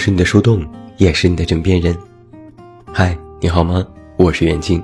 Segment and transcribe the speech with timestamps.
[0.00, 1.94] 是你的树洞，也是你的枕边人。
[2.90, 3.86] 嗨，你好吗？
[4.16, 4.82] 我是袁静。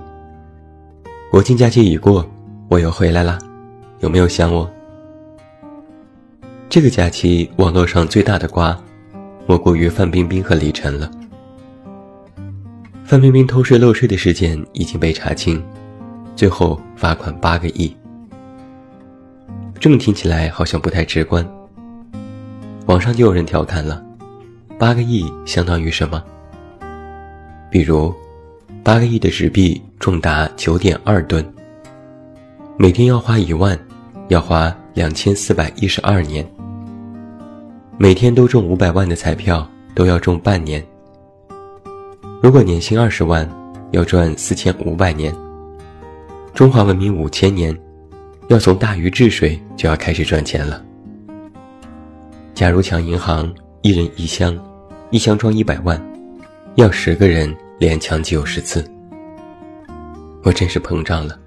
[1.30, 2.30] 国庆假期已过，
[2.68, 3.38] 我又回来啦，
[4.00, 4.70] 有没有想我？
[6.68, 8.78] 这个假期网络上最大的瓜，
[9.46, 11.10] 莫过于范冰冰和李晨了。
[13.02, 15.64] 范冰冰偷税漏税的事件已经被查清，
[16.36, 17.96] 最后罚款八个亿。
[19.80, 21.48] 这么听起来好像不太直观。
[22.84, 24.04] 网上就有人调侃了：
[24.78, 26.22] 八个亿相当于什么？
[27.70, 28.14] 比如，
[28.84, 31.42] 八个亿的纸币重达九点二吨，
[32.76, 33.78] 每天要花一万，
[34.28, 36.46] 要花两千四百一十二年。
[37.96, 40.84] 每天都中五百万的彩票都要中半年。
[42.42, 43.48] 如果年薪二十万，
[43.92, 45.34] 要赚四千五百年。
[46.52, 47.74] 中华文明五千年，
[48.48, 50.84] 要从大禹治水就要开始赚钱了。
[52.52, 53.50] 假如抢银行，
[53.86, 54.58] 一人一箱，
[55.10, 55.96] 一箱装一百万，
[56.74, 58.84] 要十个人连抢九十次。
[60.42, 61.38] 我真是膨胀了，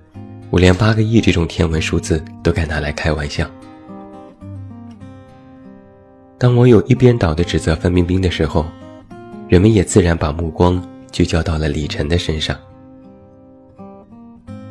[0.50, 3.46] 我连八个亿这种天文数字都敢拿来开玩笑。
[6.38, 8.66] 当网友一边倒的指责范冰冰的时候。
[9.50, 12.56] 人们也自然把目光聚焦到了李晨的身上。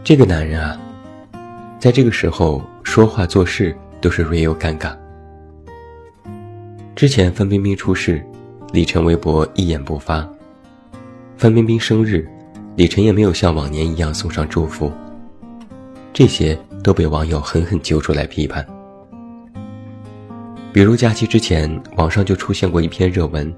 [0.05, 0.81] 这个男人啊，
[1.81, 4.97] 在这个时候说话做事都是略有尴尬。
[6.99, 8.21] 之前范冰冰出事，
[8.73, 10.29] 李晨微博一言不发；
[11.37, 12.29] 范冰冰生日，
[12.75, 14.91] 李晨也没有像往年一样送上祝福。
[16.13, 18.67] 这些都被网友狠狠揪出来批判。
[20.73, 23.55] 比如假期之前，网上就出现过一篇热文。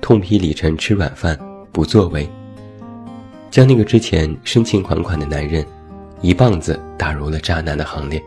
[0.00, 1.38] 痛批李晨吃软饭
[1.70, 2.26] 不作为，
[3.50, 5.62] 将那个之前深情款款的男人，
[6.22, 8.24] 一棒子打入了渣男的行列。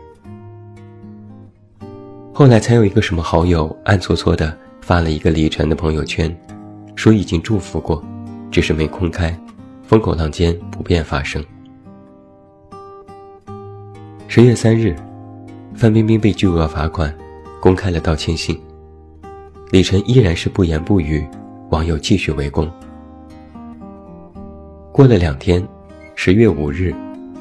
[2.38, 6.32] 后来才有一个什么好友暗搓搓的发了一个李晨的朋友圈，
[6.94, 8.00] 说已经祝福过，
[8.48, 9.36] 只是没公开，
[9.82, 11.44] 风口浪尖不便发声。
[14.28, 14.94] 十月三日，
[15.74, 17.12] 范冰冰被巨额罚款，
[17.60, 18.56] 公开了道歉信，
[19.72, 21.26] 李晨依然是不言不语。
[21.70, 22.70] 网友继续围攻。
[24.92, 25.66] 过了两天，
[26.14, 26.94] 十月五日，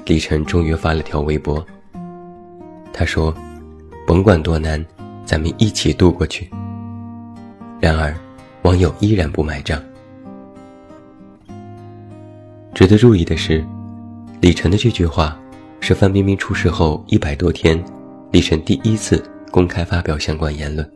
[0.07, 1.63] 李晨终于发了条微博。
[2.91, 3.31] 他说
[4.07, 4.83] ：“甭管多难，
[5.25, 6.49] 咱们一起度过去。”
[7.77, 8.15] 然而，
[8.61, 9.83] 网友依然不买账。
[12.73, 13.61] 值得注意的是，
[14.39, 15.37] 李晨的这句话
[15.81, 17.83] 是范冰冰出事后一百多天，
[18.31, 20.89] 李晨第一次公开发表相关言论。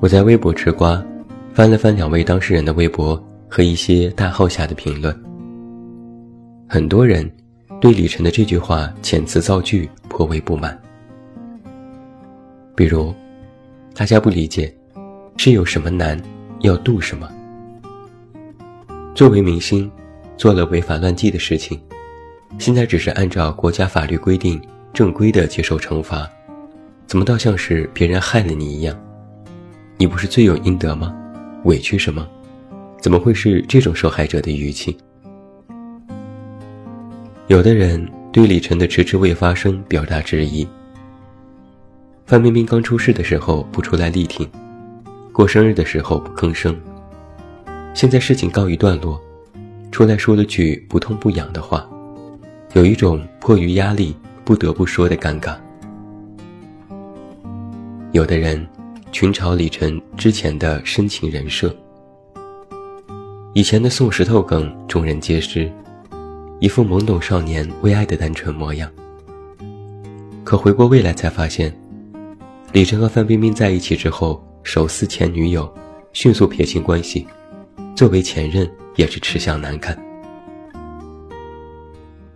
[0.00, 1.04] 我在微博吃瓜，
[1.52, 5.12] 翻了翻两位当事人的微博和一些大号下的评论。
[6.68, 7.28] 很多人
[7.80, 10.78] 对李晨的这句话遣词造句颇为不满。
[12.76, 13.14] 比如，
[13.94, 14.70] 大家不理解，
[15.38, 16.20] 是有什么难
[16.60, 17.26] 要度什么？
[19.14, 19.90] 作为明星，
[20.36, 21.80] 做了违法乱纪的事情，
[22.58, 24.60] 现在只是按照国家法律规定
[24.92, 26.28] 正规的接受惩罚，
[27.06, 28.94] 怎么倒像是别人害了你一样？
[29.96, 31.16] 你不是罪有应得吗？
[31.64, 32.28] 委屈什么？
[33.00, 34.94] 怎么会是这种受害者的语气？
[37.46, 40.66] 有的人对李晨的迟迟未发声表达质疑。
[42.26, 44.48] 范冰冰刚出事的时候不出来力挺，
[45.32, 46.78] 过生日的时候不吭声，
[47.94, 49.20] 现在事情告一段落，
[49.90, 51.88] 出来说了句不痛不痒的话，
[52.74, 54.14] 有一种迫于压力
[54.44, 55.56] 不得不说的尴尬。
[58.12, 58.66] 有的人。
[59.12, 61.74] 群嘲李晨之前的深情人设，
[63.54, 65.68] 以前的送石头梗众人皆知，
[66.60, 68.90] 一副懵懂少年为爱的单纯模样。
[70.44, 71.74] 可回过未来才发现，
[72.72, 75.72] 李晨和范冰冰在一起之后，手撕前女友，
[76.12, 77.26] 迅速撇清关系，
[77.96, 79.98] 作为前任也是吃相难看。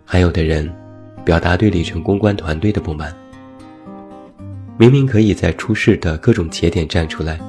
[0.03, 0.73] 还有的人，
[1.23, 3.15] 表达对李晨公关团队的不满。
[4.75, 7.39] 明明可以在出事的各种节点站出来，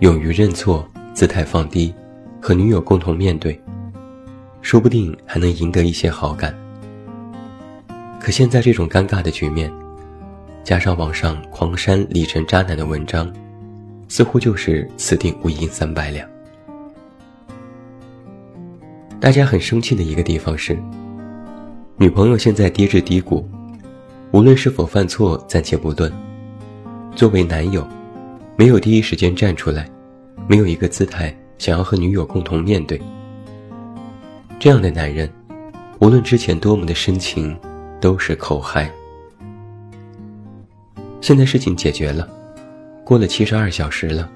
[0.00, 1.94] 勇于认错，姿态放低，
[2.38, 3.58] 和女友共同面对，
[4.62, 6.56] 说不定还能赢得一些好感。
[8.18, 9.70] 可现在这种尴尬的局面，
[10.62, 13.30] 加上网上狂删李晨渣男的文章，
[14.08, 16.26] 似乎就是此地无银三百两。
[19.20, 20.80] 大家很生气的一个地方是，
[21.96, 23.48] 女朋友现在跌至低谷，
[24.30, 26.10] 无论是否犯错，暂且不论。
[27.14, 27.86] 作为男友，
[28.56, 29.88] 没有第一时间站出来，
[30.48, 33.00] 没有一个姿态想要和女友共同面对。
[34.62, 35.28] 这样的男人，
[35.98, 37.58] 无论之前多么的深情，
[38.00, 38.88] 都是口嗨。
[41.20, 42.28] 现在事情解决了，
[43.02, 44.30] 过了七十二小时了，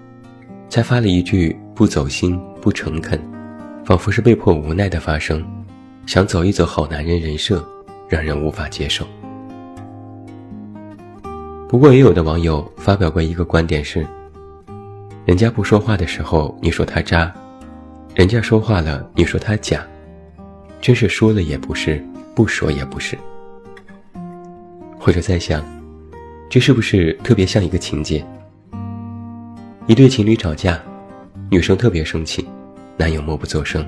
[0.68, 3.16] 才发了一句不走心、不诚恳，
[3.84, 5.46] 仿佛是被迫无奈的发声，
[6.06, 7.64] 想走一走好男人人设，
[8.08, 9.06] 让人无法接受。
[11.68, 14.04] 不过，也有的网友发表过一个观点是：
[15.24, 17.30] 人家不说话的时候，你说他渣；
[18.12, 19.86] 人家说话了，你说他假，
[20.80, 22.02] 真是说了也不是，
[22.34, 23.16] 不说也不是。
[24.98, 25.64] 或者在想，
[26.48, 28.24] 这是不是特别像一个情节？
[29.86, 30.82] 一对情侣吵架，
[31.50, 32.46] 女生特别生气，
[32.96, 33.86] 男友默不作声。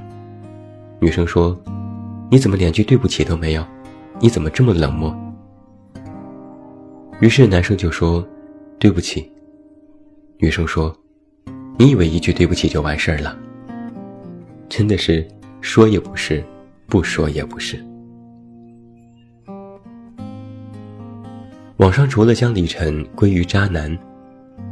[1.01, 1.57] 女生说
[2.31, 3.65] ：“你怎么连句对不起都没有？
[4.21, 5.17] 你怎么这么冷漠？”
[7.21, 8.27] 于是男生就说
[8.79, 9.31] ：“对不起。”
[10.39, 10.97] 女生说
[11.77, 13.37] ：“你以为一句对不起就完事儿了？
[14.69, 15.27] 真的是
[15.61, 16.45] 说也不是，
[16.89, 17.81] 不说也不是。”
[21.79, 23.97] 网上除了将李晨归于渣男，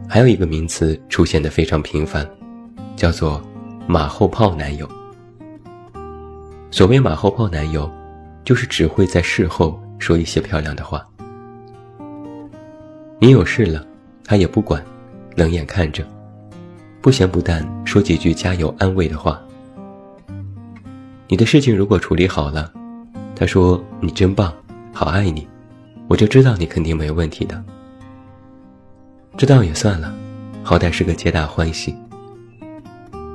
[0.09, 2.29] 还有一个名词出现的非常频繁，
[2.97, 3.41] 叫做
[3.87, 4.91] “马后炮男友”。
[6.73, 7.89] 所谓“马后炮男友”，
[8.43, 11.07] 就是只会在事后说一些漂亮的话。
[13.21, 13.87] 你有事了，
[14.25, 14.85] 他也不管，
[15.37, 16.05] 冷眼看着，
[17.01, 19.41] 不咸不淡说几句加油安慰的话。
[21.29, 22.73] 你的事情如果处理好了，
[23.35, 24.53] 他说你真棒，
[24.93, 25.47] 好爱你。
[26.09, 27.61] 我就知道你肯定没问题的，
[29.37, 30.15] 知道也算了，
[30.63, 31.93] 好歹是个皆大欢喜。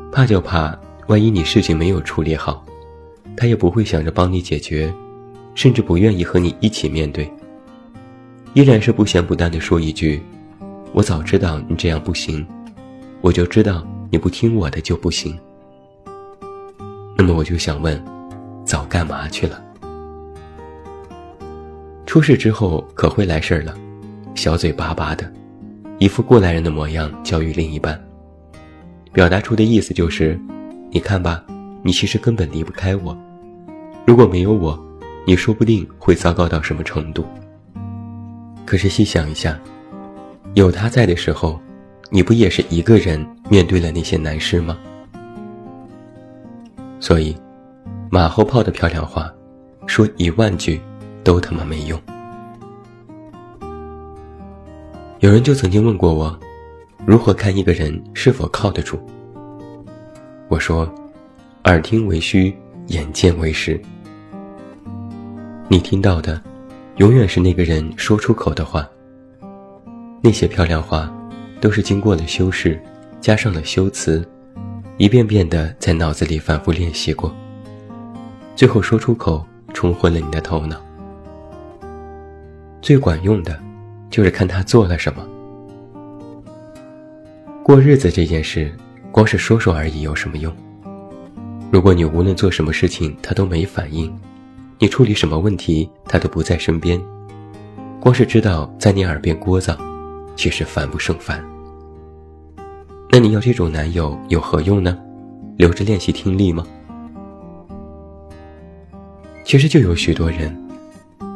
[0.09, 0.73] 怕就怕
[1.07, 2.65] 万一你事情没有处理好，
[3.35, 4.93] 他也不会想着帮你解决，
[5.53, 7.29] 甚至不愿意和你一起面对，
[8.53, 10.23] 依然是不咸不淡的说一句
[10.95, 12.47] ：“我早知道你这样不行，
[13.19, 15.37] 我就知道你不听我的就不行。”
[17.21, 18.03] 那么我就想问，
[18.65, 19.63] 早干嘛去了？
[22.03, 23.77] 出事之后可会来事儿了，
[24.33, 25.31] 小嘴巴巴的，
[25.99, 28.03] 一副过来人的模样教育另一半，
[29.13, 30.35] 表达出的意思就是：
[30.89, 31.45] 你看吧，
[31.83, 33.15] 你其实根本离不开我，
[34.07, 34.75] 如果没有我，
[35.23, 37.23] 你说不定会糟糕到什么程度。
[38.65, 39.59] 可是细想一下，
[40.55, 41.61] 有他在的时候，
[42.09, 44.75] 你不也是一个人面对了那些难事吗？
[47.01, 47.35] 所以，
[48.09, 49.29] 马后炮的漂亮话，
[49.85, 50.79] 说一万句。
[51.23, 52.01] 都他妈没用。
[55.19, 56.35] 有人就曾经问过我，
[57.05, 58.99] 如何看一个人是否靠得住？
[60.47, 60.91] 我说，
[61.65, 62.57] 耳听为虚，
[62.87, 63.79] 眼见为实。
[65.67, 66.41] 你听到的，
[66.97, 68.89] 永远是那个人说出口的话。
[70.23, 71.07] 那些漂亮话，
[71.59, 72.81] 都是经过了修饰，
[73.19, 74.27] 加上了修辞，
[75.01, 77.35] 一遍遍的在脑子里反复练习过，
[78.55, 79.43] 最后说出口，
[79.73, 80.79] 冲昏了你的头脑。
[82.83, 83.59] 最管用的，
[84.11, 85.27] 就是看他做了什么。
[87.63, 88.71] 过日子这件事，
[89.11, 90.55] 光是说说而已，有什么用？
[91.71, 94.15] 如果你无论做什么事情他都没反应，
[94.77, 97.01] 你处理什么问题他都不在身边，
[97.99, 99.75] 光是知道在你耳边聒噪，
[100.35, 101.43] 其实烦不胜烦。
[103.13, 104.97] 那你要这种男友有何用呢？
[105.57, 106.65] 留着练习听力吗？
[109.43, 110.57] 其实就有许多人。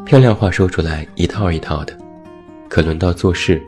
[0.06, 1.98] 漂亮话说出来一套一套的，
[2.70, 3.62] 可轮到做事，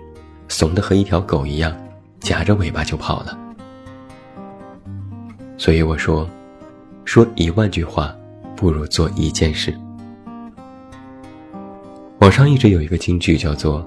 [0.47, 1.75] 怂的和一条狗一样，
[2.21, 3.37] 夹着尾巴就跑了。
[5.57, 6.25] 所以我说，
[7.03, 8.15] 说一万句话，
[8.55, 9.77] 不如做一件事。
[12.19, 13.85] 网上一直有一个金句叫做：“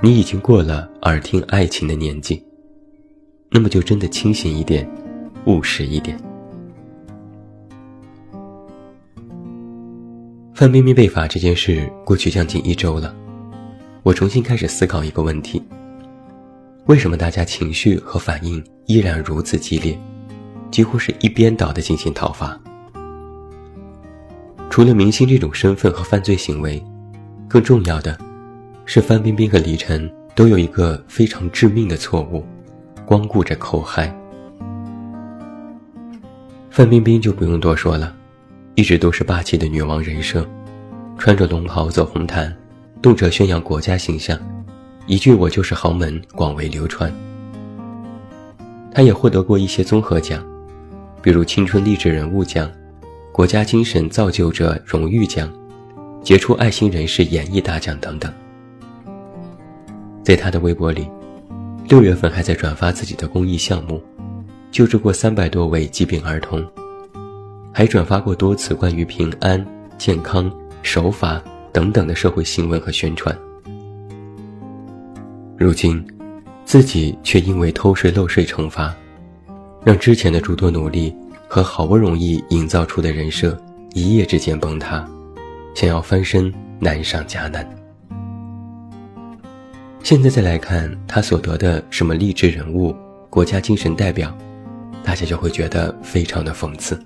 [0.00, 2.42] 你已经过了耳听爱情的年纪，
[3.54, 4.84] 那么就真的清醒一点，
[5.46, 6.18] 务实一点。”
[10.52, 13.14] 范冰冰被罚这件事过去将近一周了，
[14.02, 15.62] 我重新开始思考一个问题：
[16.86, 19.96] 为什么大家情绪和反应依然如此激烈，
[20.72, 22.60] 几乎是一边倒的进行讨伐？
[24.68, 26.84] 除了明星这种身份和犯罪行为，
[27.48, 28.18] 更重要的，
[28.84, 32.44] 是范冰冰和李晨都有一个非常致命的错误，
[33.04, 34.14] 光顾着口嗨。
[36.70, 38.14] 范冰冰就不用多说了。
[38.76, 40.44] 一直都是霸气的女王人设，
[41.16, 42.52] 穿着龙袍走红毯，
[43.00, 44.36] 动辄宣扬国家形象，
[45.06, 47.12] 一句“我就是豪门”广为流传。
[48.90, 50.44] 她也获得过一些综合奖，
[51.22, 52.68] 比如青春励志人物奖、
[53.30, 55.48] 国家精神造就者荣誉奖、
[56.20, 58.32] 杰出爱心人士演艺大奖等等。
[60.24, 61.08] 在她的微博里，
[61.94, 64.02] 六月份还在转发自己的公益项目，
[64.72, 66.60] 救助过三百多位疾病儿童。
[67.72, 69.64] 还转发过多次关于平安、
[69.96, 70.50] 健康、
[70.82, 71.40] 守法
[71.72, 73.32] 等等的社会新闻和宣传。
[75.56, 76.04] 如今，
[76.64, 78.92] 自己却因为偷税漏税惩罚，
[79.84, 81.14] 让之前的诸多努力
[81.46, 83.56] 和好不容易营造出的人设
[83.92, 85.08] 一夜之间崩塌，
[85.76, 87.64] 想要翻身难上加难。
[90.04, 92.94] 现在再来看他所得的什么励志人物、
[93.30, 94.36] 国家精神代表，
[95.02, 97.00] 大家就会觉得非常的讽刺。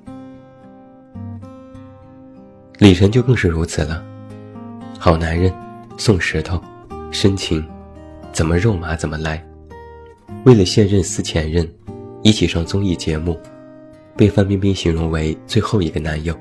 [2.78, 4.05] 李晨就更是如此了，
[4.99, 5.55] 好男人，
[5.97, 6.61] 送石头，
[7.12, 7.64] 深情，
[8.33, 9.47] 怎么肉麻怎么来。
[10.43, 11.69] 为了现任撕前任，
[12.25, 13.38] 一起上综艺节目，
[14.17, 16.37] 被范冰冰形容为最后一个男友。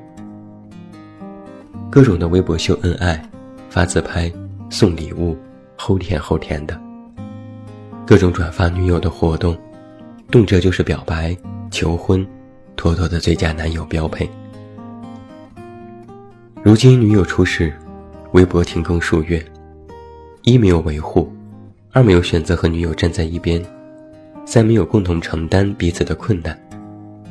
[1.92, 3.24] 各种的微博秀恩爱，
[3.70, 4.32] 发自拍，
[4.72, 5.38] 送礼物，
[5.77, 6.79] 齁甜齁甜的。
[8.05, 9.57] 各种转发女友的活动，
[10.31, 11.36] 动辄就是表白、
[11.69, 12.25] 求婚，
[12.75, 14.29] 妥妥的最佳男友标配。
[16.63, 17.74] 如今女友出事，
[18.31, 19.43] 微博停更数月，
[20.43, 21.31] 一没有维护，
[21.91, 23.63] 二没有选择和女友站在一边，
[24.46, 26.57] 三没有共同承担彼此的困难，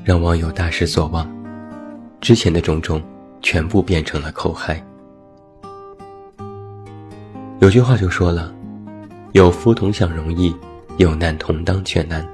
[0.05, 1.31] 让网友大失所望。
[2.21, 3.03] 之前的种种，
[3.43, 4.83] 全部变成了口嗨。
[7.59, 8.55] 有句话就说了
[9.33, 10.55] ：“有福同享容易，
[10.99, 12.25] 有难同当却难。”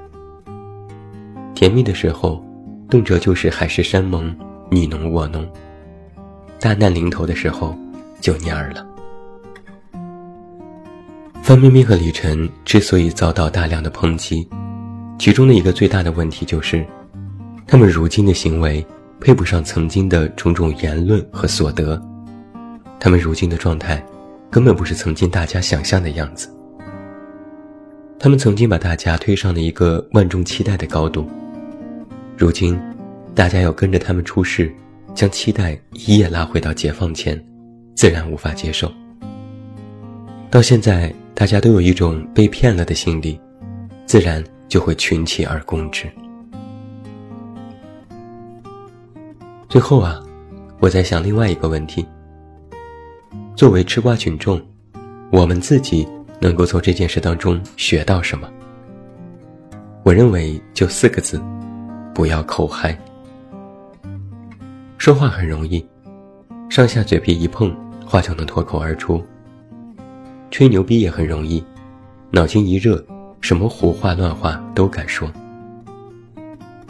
[1.55, 2.43] 甜蜜的时候，
[2.89, 4.35] 动辄就是海誓山盟，
[4.69, 5.47] 你侬我侬。
[6.59, 7.73] 大难临头的时候，
[8.19, 8.85] 就蔫儿了。
[11.41, 14.45] 范冰冰和李晨之所以遭到大量的抨击，
[15.17, 16.85] 其中的一个最大的问题就是，
[17.65, 18.85] 他们如今的行为
[19.21, 22.01] 配不上曾经的种种言论和所得，
[22.99, 24.03] 他们如今的状态，
[24.53, 26.47] 根本不是曾经大家想象的样子。
[28.19, 31.27] 他们曾经把大家推上了一个万众期待的高度，
[32.37, 32.79] 如今，
[33.33, 34.71] 大家要跟着他们出事。
[35.15, 37.39] 将期待一夜拉回到解放前，
[37.95, 38.91] 自然无法接受。
[40.49, 43.39] 到现在，大家都有一种被骗了的心理，
[44.07, 46.07] 自然就会群起而攻之。
[49.69, 50.19] 最后啊，
[50.79, 52.03] 我在想另外一个问题：
[53.63, 54.61] 作为吃瓜群众，
[55.31, 56.05] 我们自己
[56.41, 58.45] 能够从这件事当中学到什么？
[60.03, 61.41] 我认为就四个字：
[62.13, 62.93] 不要口嗨。
[64.97, 65.81] 说话很容易，
[66.69, 67.73] 上下嘴皮一碰，
[68.05, 69.23] 话就能脱口而出。
[70.51, 71.63] 吹牛逼也很容易，
[72.31, 73.01] 脑筋一热，
[73.39, 75.31] 什么胡话乱话都敢说。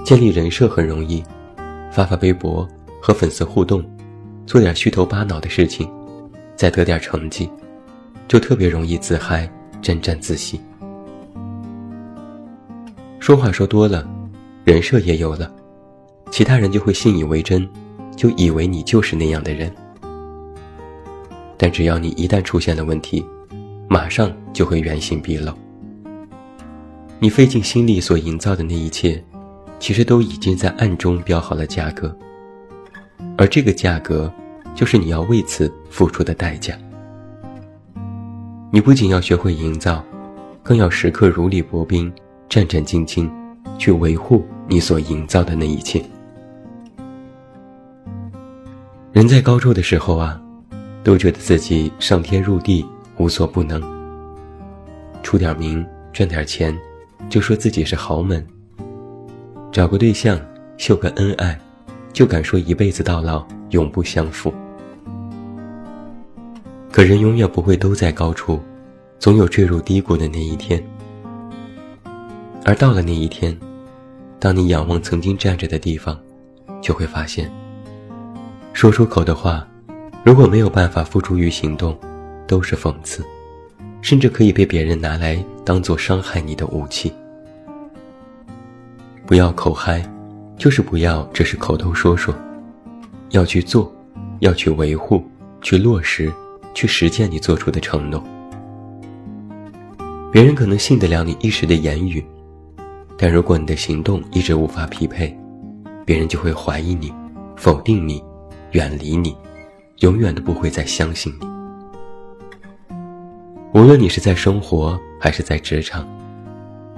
[0.04, 1.24] 建立人设很容易，
[1.92, 2.68] 发发微博，
[3.00, 3.86] 和粉丝互动，
[4.48, 5.88] 做点虚头巴脑的事情，
[6.56, 7.50] 再得点成绩，
[8.28, 9.50] 就特别容易自嗨，
[9.82, 10.60] 沾沾自喜。
[13.20, 14.08] 说话说多了，
[14.64, 15.52] 人设也有了，
[16.32, 17.68] 其他人就会信以为真。
[18.16, 19.74] 就以为你就是那样的人，
[21.58, 23.26] 但只要你一旦出现了问题，
[23.90, 25.52] 马上就会原形毕露。
[27.18, 29.22] 你费尽心力所营造的那一切，
[29.80, 32.16] 其实都已经在暗中标好了价格，
[33.36, 34.32] 而这个价格，
[34.76, 36.78] 就是你要为此付出的代价。
[38.72, 40.04] 你不仅要学会营造，
[40.64, 42.12] 更要时刻如履薄冰、
[42.50, 43.30] 战战兢兢，
[43.78, 46.04] 去维护你所营造的那一切。
[49.12, 50.42] 人在高处的时候啊，
[51.04, 52.84] 都觉得自己上天入地
[53.18, 53.80] 无所不能。
[55.22, 56.76] 出点名赚点钱，
[57.30, 58.44] 就说自己是豪门。
[59.72, 60.40] 找个对象
[60.78, 61.60] 秀个恩爱，
[62.12, 64.54] 就敢说一辈子到老永不相负。
[66.92, 68.60] 可人永远不会都在高处，
[69.20, 70.82] 总有坠入低谷的那一天。
[72.64, 73.58] 而到了那一天，
[74.40, 76.18] 当你仰望曾经站着的地方，
[76.82, 77.52] 就会发现。
[78.72, 79.68] 说出口的话，
[80.24, 81.98] 如果没有办法付诸于行动，
[82.48, 83.24] 都是讽刺，
[84.02, 87.12] 甚至可以被别人拿来当做伤害你的武器。
[89.26, 90.08] 不要口嗨，
[90.58, 92.34] 就是不要只是口头说说，
[93.34, 93.92] 要去做，
[94.42, 95.24] 要去维护，
[95.60, 96.32] 去落实，
[96.76, 98.24] 去实践你做出的承诺。
[100.32, 102.24] 别人可能信得了你一时的言语，
[103.18, 105.36] 但如果你的行动一直无法匹配，
[106.06, 107.12] 别人就会怀疑你，
[107.58, 108.24] 否定你。
[108.74, 109.36] 远离你，
[110.00, 111.48] 永远都不会再相信你。
[113.74, 116.08] 无论你是在生活还是在职场，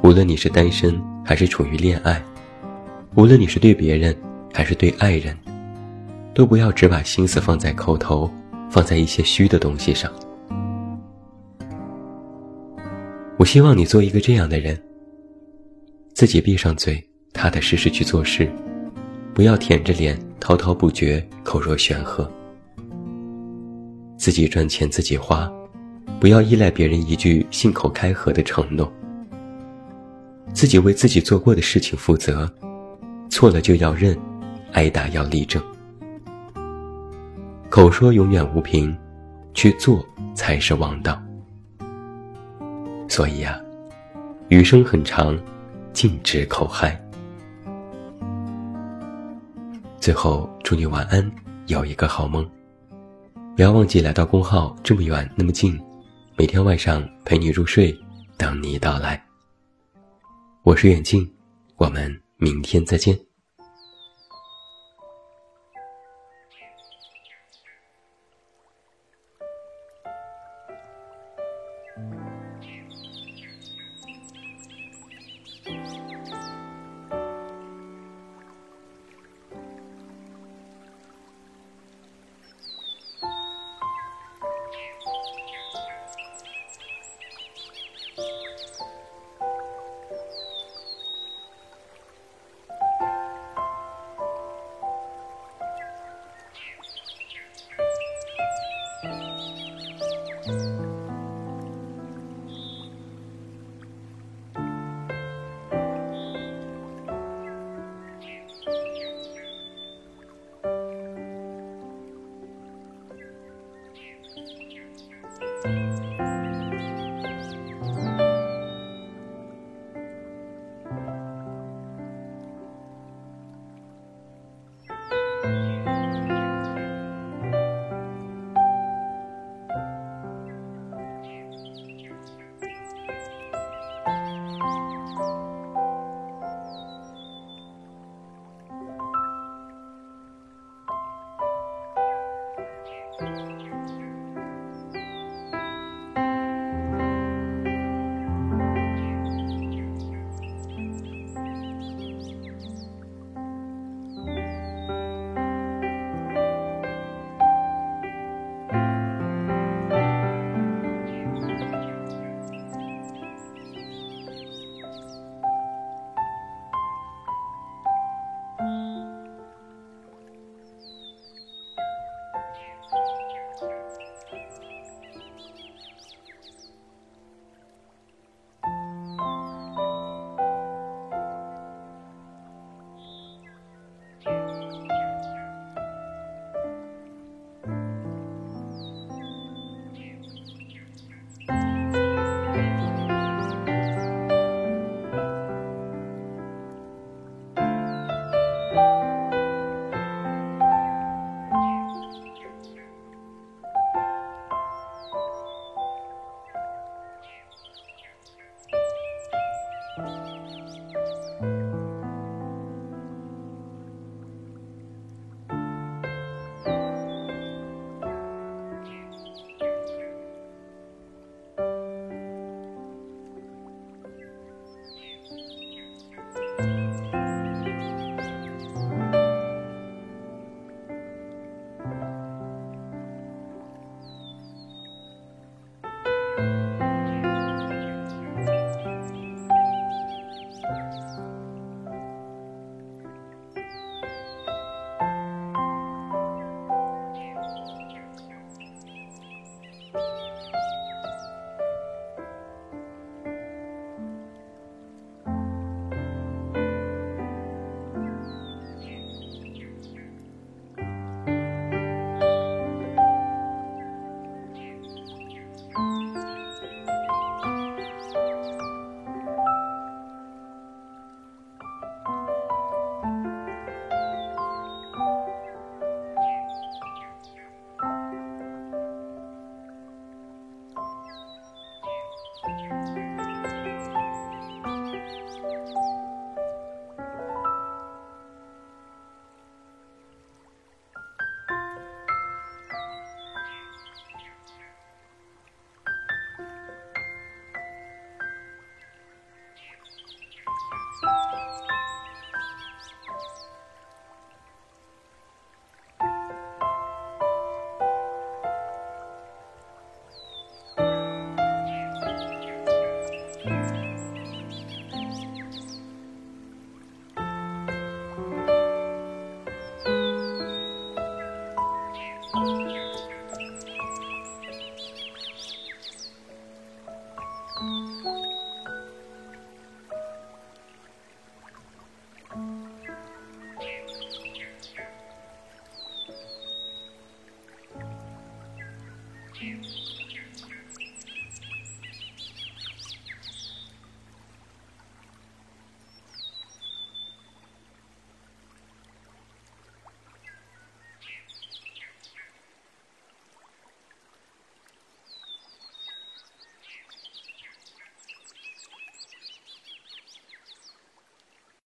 [0.01, 2.21] 无论你是单身还是处于恋爱，
[3.15, 4.15] 无论你是对别人
[4.53, 5.37] 还是对爱人，
[6.35, 8.29] 都不要只把心思放在口头，
[8.69, 10.11] 放在一些虚的东西上。
[13.37, 14.77] 我希望你做一个这样的人：
[16.13, 17.01] 自己闭上嘴，
[17.31, 18.51] 踏踏实实去做事，
[19.33, 20.19] 不要舔着脸。
[20.37, 22.29] 滔滔不绝，口若悬河。
[24.15, 25.51] 自己赚钱自己花，
[26.19, 28.91] 不要依赖别人一句信口开河的承诺。
[30.53, 32.47] 自己为自己做过的事情负责，
[33.27, 34.15] 错了就要认，
[34.73, 35.63] 挨打要立正。
[37.75, 38.97] 口说永远无凭，
[39.53, 40.01] 去做
[40.33, 41.21] 才是王道。
[43.09, 43.59] 所以啊，
[44.47, 45.37] 余生很长，
[45.91, 46.97] 禁止口嗨。
[49.99, 51.29] 最后，祝你晚安，
[51.67, 52.49] 有一个好梦。
[53.57, 55.77] 不要忘记来到公号，这么远那么近，
[56.37, 57.93] 每天晚上陪你入睡，
[58.37, 59.21] 等你到来。
[60.63, 61.29] 我是远近，
[61.75, 63.19] 我们明天再见。